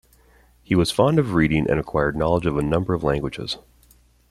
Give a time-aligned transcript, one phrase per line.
[0.63, 3.59] He was fond of reading and acquired knowledge of a number of languages.